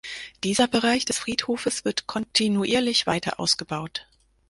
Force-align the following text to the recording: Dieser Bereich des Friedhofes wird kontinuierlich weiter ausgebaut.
Dieser 0.43 0.67
Bereich 0.67 1.05
des 1.05 1.19
Friedhofes 1.19 1.85
wird 1.85 2.07
kontinuierlich 2.07 3.05
weiter 3.05 3.39
ausgebaut. 3.39 4.07